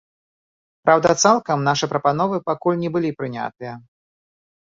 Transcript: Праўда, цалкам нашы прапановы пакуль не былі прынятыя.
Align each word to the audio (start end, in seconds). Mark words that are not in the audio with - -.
Праўда, 0.85 1.09
цалкам 1.25 1.59
нашы 1.69 1.85
прапановы 1.91 2.35
пакуль 2.49 2.81
не 2.85 2.89
былі 2.97 3.09
прынятыя. 3.19 3.73